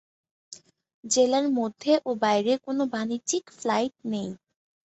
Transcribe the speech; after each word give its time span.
জেলার 1.03 1.45
মধ্যে 1.57 1.93
ও 2.05 2.19
বাইরে 2.23 2.53
কোনো 2.65 2.83
বাণিজ্যিক 2.93 3.45
ফ্লাইট 3.59 3.93
নেই। 4.11 4.29